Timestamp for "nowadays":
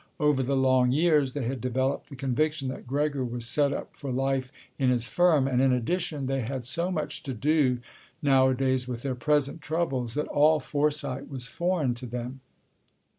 8.19-8.87